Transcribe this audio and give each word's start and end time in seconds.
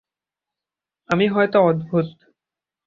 আমি 1.09 1.25
হয়তো 1.27 1.57
অদ্ভুত। 1.61 2.07